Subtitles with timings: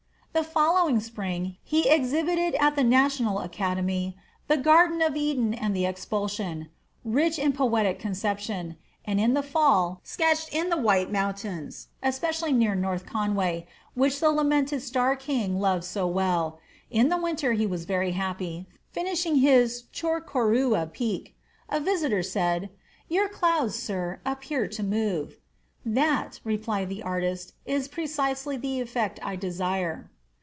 [0.33, 4.15] The following spring he exhibited at the National Academy
[4.47, 6.69] the "Garden of Eden and the Expulsion,"
[7.03, 12.75] rich in poetic conception; and in the fall sketched in the White Mountains, especially near
[12.75, 16.59] North Conway, which the lamented Starr King loved so well.
[16.89, 21.35] In the winter he was very happy, finishing his "Chocorua Peak."
[21.67, 22.69] A visitor said,
[23.09, 25.35] "Your clouds, sir, appear to move."
[25.85, 30.09] "That," replied the artist, "is precisely the effect I desire."